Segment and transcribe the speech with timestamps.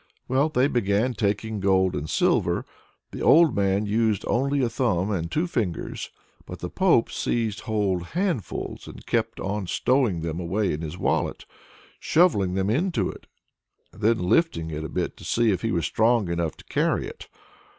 [0.27, 2.65] Well, they began taking gold and silver.
[3.11, 6.09] The old man used only a thumb and two fingers,
[6.47, 11.45] but the Pope seized whole handfuls, and kept on stowing them away in his wallet
[11.99, 13.27] shovelling them into it,
[13.93, 17.05] and then lifting it a bit to see if he was strong enough to carry
[17.05, 17.27] it.